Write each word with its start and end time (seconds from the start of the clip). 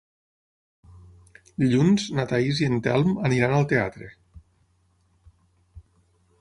Dilluns 1.63 2.07
na 2.19 2.25
Thaís 2.33 2.63
i 2.63 2.67
en 2.71 2.81
Telm 2.89 3.13
aniran 3.31 3.55
al 3.61 3.69
teatre. 3.75 4.11